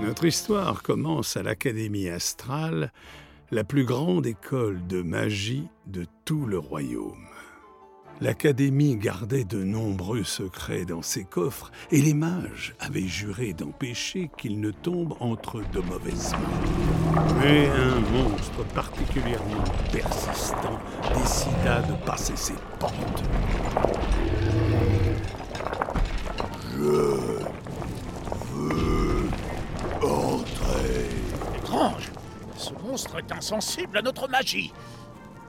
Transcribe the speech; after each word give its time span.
Notre 0.00 0.26
histoire 0.26 0.82
commence 0.82 1.36
à 1.36 1.42
l'Académie 1.42 2.08
astrale, 2.08 2.92
la 3.50 3.64
plus 3.64 3.84
grande 3.84 4.26
école 4.26 4.86
de 4.86 5.02
magie 5.02 5.68
de 5.86 6.06
tout 6.24 6.46
le 6.46 6.58
royaume. 6.58 7.26
L'Académie 8.20 8.96
gardait 8.96 9.44
de 9.44 9.62
nombreux 9.62 10.24
secrets 10.24 10.84
dans 10.84 11.02
ses 11.02 11.24
coffres 11.24 11.70
et 11.90 12.00
les 12.00 12.14
mages 12.14 12.74
avaient 12.80 13.06
juré 13.06 13.52
d'empêcher 13.52 14.30
qu'ils 14.36 14.60
ne 14.60 14.70
tombent 14.70 15.14
entre 15.20 15.62
de 15.72 15.80
mauvaises 15.80 16.32
mains. 16.32 17.30
Mais 17.40 17.68
un 17.68 18.00
monstre 18.10 18.64
particulièrement 18.74 19.64
persistant 19.92 20.80
décida 21.14 21.82
de 21.82 21.94
passer 22.04 22.36
ses 22.36 22.56
portes. 22.78 23.22
Monstre 32.98 33.18
est 33.18 33.30
insensible 33.30 33.96
à 33.98 34.02
notre 34.02 34.28
magie 34.28 34.72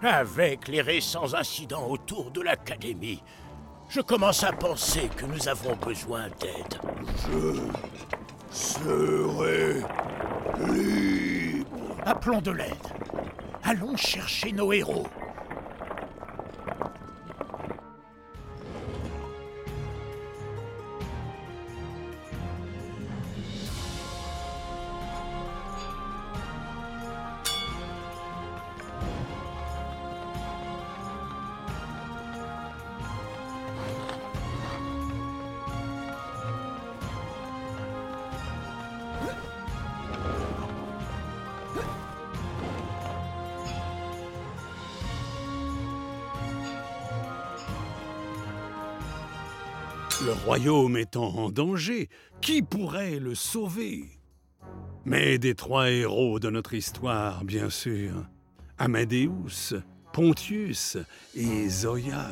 avec 0.04 0.68
les 0.68 0.82
récents 0.82 1.34
incidents 1.34 1.88
autour 1.88 2.32
de 2.32 2.42
l'Académie, 2.42 3.24
je 3.90 4.02
commence 4.02 4.44
à 4.44 4.52
penser 4.52 5.10
que 5.18 5.26
nous 5.26 5.48
avons 5.48 5.76
besoin 5.76 6.28
d'aide. 6.40 6.80
Je 7.26 8.56
serai 8.56 9.82
libre. 10.72 11.98
Appelons 12.06 12.40
de 12.40 12.52
l'aide. 12.52 12.88
Allons 13.64 13.98
chercher 13.98 14.52
nos 14.52 14.72
héros. 14.72 15.08
Le 50.30 50.36
royaume 50.46 50.96
étant 50.96 51.36
en 51.38 51.50
danger, 51.50 52.08
qui 52.40 52.62
pourrait 52.62 53.18
le 53.18 53.34
sauver? 53.34 54.06
Mais 55.04 55.40
des 55.40 55.56
trois 55.56 55.90
héros 55.90 56.40
de 56.40 56.52
notre 56.52 56.76
histoire, 56.76 57.44
bien 57.44 57.72
sûr, 57.72 58.12
Amadeus, 58.78 59.74
Pontius 60.14 60.98
et 61.36 61.68
Zoya. 61.68 62.28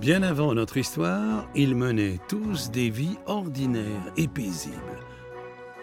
Bien 0.00 0.22
avant 0.22 0.54
notre 0.54 0.78
histoire, 0.78 1.46
ils 1.54 1.76
menaient 1.76 2.18
tous 2.26 2.70
des 2.70 2.88
vies 2.88 3.18
ordinaires 3.26 4.10
et 4.16 4.26
paisibles. 4.26 5.00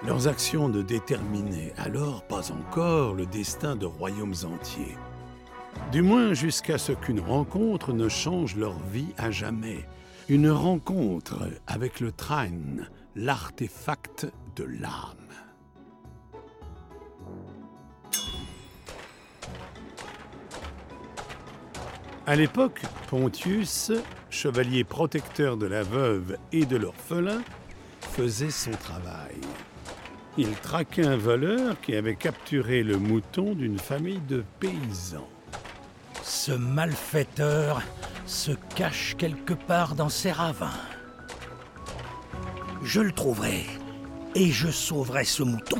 Leurs 0.07 0.27
actions 0.27 0.69
ne 0.69 0.81
déterminaient 0.81 1.73
alors 1.77 2.23
pas 2.23 2.51
encore 2.51 3.13
le 3.13 3.27
destin 3.27 3.75
de 3.75 3.85
royaumes 3.85 4.33
entiers. 4.43 4.97
Du 5.91 6.01
moins 6.01 6.33
jusqu'à 6.33 6.79
ce 6.79 6.93
qu'une 6.93 7.19
rencontre 7.19 7.93
ne 7.93 8.09
change 8.09 8.55
leur 8.55 8.79
vie 8.91 9.13
à 9.19 9.29
jamais. 9.29 9.85
Une 10.29 10.51
rencontre 10.51 11.39
avec 11.65 11.99
le 11.99 12.11
Train, 12.11 12.51
l'artefact 13.15 14.27
de 14.55 14.63
l'âme. 14.63 15.17
À 22.27 22.35
l'époque, 22.35 22.83
Pontius, 23.07 23.91
chevalier 24.29 24.83
protecteur 24.83 25.57
de 25.57 25.65
la 25.65 25.81
veuve 25.81 26.37
et 26.51 26.67
de 26.67 26.77
l'orphelin, 26.77 27.41
faisait 27.99 28.51
son 28.51 28.69
travail. 28.69 29.41
Il 30.37 30.51
traquait 30.51 31.07
un 31.07 31.17
voleur 31.17 31.81
qui 31.81 31.95
avait 31.95 32.15
capturé 32.15 32.83
le 32.83 32.97
mouton 32.97 33.55
d'une 33.55 33.79
famille 33.79 34.21
de 34.29 34.43
paysans. 34.59 35.27
Ce 36.21 36.51
malfaiteur 36.51 37.81
se 38.29 38.51
cache 38.75 39.15
quelque 39.17 39.53
part 39.53 39.95
dans 39.95 40.07
ces 40.07 40.31
ravins. 40.31 40.79
Je 42.83 43.01
le 43.01 43.11
trouverai 43.11 43.65
et 44.35 44.51
je 44.51 44.69
sauverai 44.69 45.25
ce 45.25 45.41
mouton, 45.41 45.79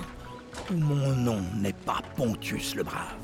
où 0.72 0.76
mon 0.76 1.16
nom 1.16 1.42
n'est 1.56 1.74
pas 1.74 2.02
Pontius 2.16 2.76
le 2.76 2.84
Brave. 2.84 3.20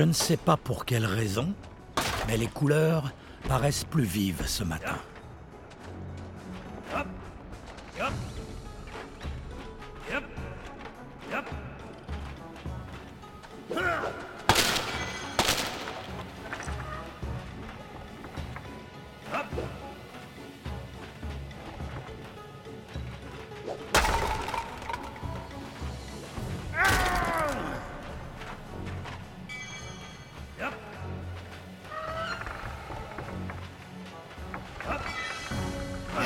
Je 0.00 0.06
ne 0.06 0.14
sais 0.14 0.38
pas 0.38 0.56
pour 0.56 0.86
quelle 0.86 1.04
raison, 1.04 1.52
mais 2.26 2.38
les 2.38 2.46
couleurs 2.46 3.12
paraissent 3.46 3.84
plus 3.84 4.04
vives 4.04 4.46
ce 4.46 4.64
matin. 4.64 4.96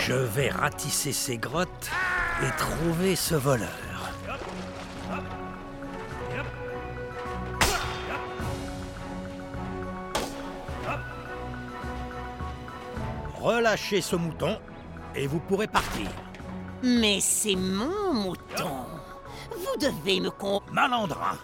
Je 0.07 0.13
vais 0.13 0.51
ratisser 0.51 1.13
ces 1.13 1.39
grottes 1.39 1.91
et 2.43 2.51
trouver 2.59 3.17
ce 3.17 3.35
voleur. 3.35 3.71
Relâchez 13.41 14.03
ce 14.03 14.17
mouton 14.17 14.59
et 15.15 15.27
vous 15.27 15.41
pourrez 15.41 15.69
partir. 15.69 16.11
Mais 16.83 17.21
c'est 17.21 17.57
mon 17.57 18.13
mouton. 18.13 18.85
Vous 19.53 19.79
devez 19.81 20.21
me 20.21 20.31
con... 20.31 20.61
Malandrin, 20.71 21.39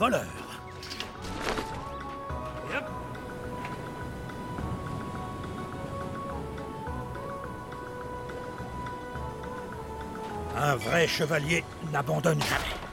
voleur. 0.00 0.43
Un 10.66 10.76
vrai 10.76 11.06
chevalier 11.06 11.62
n'abandonne 11.92 12.40
jamais. 12.40 12.83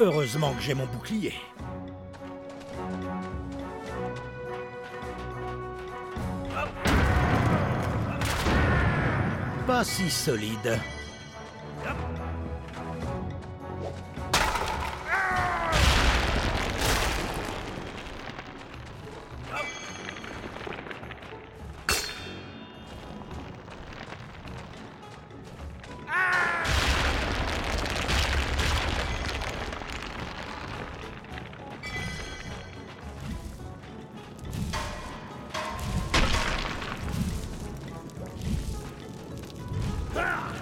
Heureusement 0.00 0.52
que 0.54 0.62
j'ai 0.62 0.74
mon 0.74 0.86
bouclier. 0.86 1.34
Pas 9.66 9.84
si 9.84 10.10
solide. 10.10 10.78
Ah! 40.16 40.53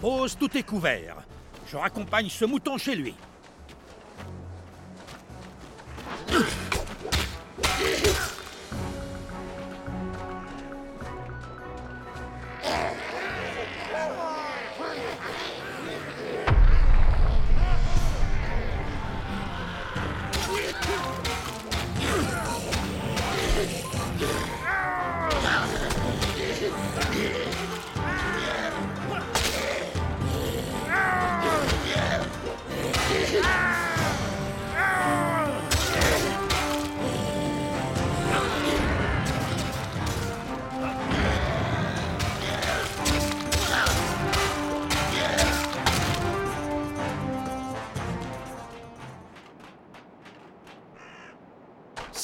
Pose, 0.00 0.38
tout 0.38 0.56
est 0.56 0.62
couvert. 0.62 1.16
Je 1.66 1.76
raccompagne 1.76 2.28
ce 2.28 2.44
mouton 2.44 2.78
chez 2.78 2.94
lui. 2.94 3.14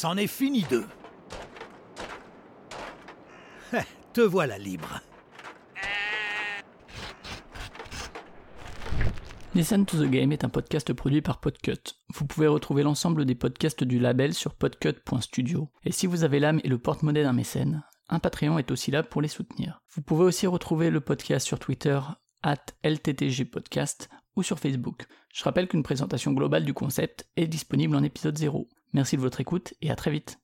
C'en 0.04 0.18
est 0.18 0.26
fini 0.26 0.60
d'eux. 0.68 0.84
Te 4.12 4.20
voilà 4.20 4.58
libre. 4.58 5.00
Listen 9.54 9.86
to 9.86 9.96
the 9.96 10.10
Game 10.10 10.30
est 10.32 10.44
un 10.44 10.50
podcast 10.50 10.92
produit 10.92 11.22
par 11.22 11.40
Podcut. 11.40 11.96
Vous 12.12 12.26
pouvez 12.26 12.48
retrouver 12.48 12.82
l'ensemble 12.82 13.24
des 13.24 13.34
podcasts 13.34 13.82
du 13.82 13.98
label 13.98 14.34
sur 14.34 14.54
podcut.studio. 14.54 15.70
Et 15.84 15.92
si 15.92 16.06
vous 16.06 16.22
avez 16.22 16.38
l'âme 16.38 16.60
et 16.62 16.68
le 16.68 16.76
porte-monnaie 16.76 17.22
d'un 17.22 17.32
mécène, 17.32 17.82
un 18.10 18.18
Patreon 18.18 18.58
est 18.58 18.70
aussi 18.70 18.90
là 18.90 19.02
pour 19.04 19.22
les 19.22 19.28
soutenir. 19.28 19.80
Vous 19.94 20.02
pouvez 20.02 20.24
aussi 20.24 20.46
retrouver 20.46 20.90
le 20.90 21.00
podcast 21.00 21.46
sur 21.46 21.58
Twitter, 21.58 21.98
at 22.42 22.62
LTTG 22.82 23.46
Podcast, 23.46 24.10
ou 24.36 24.42
sur 24.42 24.58
Facebook. 24.58 25.06
Je 25.32 25.44
rappelle 25.44 25.66
qu'une 25.66 25.82
présentation 25.82 26.32
globale 26.32 26.66
du 26.66 26.74
concept 26.74 27.26
est 27.36 27.46
disponible 27.46 27.96
en 27.96 28.02
épisode 28.02 28.36
0. 28.36 28.68
Merci 28.94 29.16
de 29.16 29.22
votre 29.22 29.40
écoute 29.40 29.74
et 29.82 29.90
à 29.90 29.96
très 29.96 30.10
vite. 30.12 30.38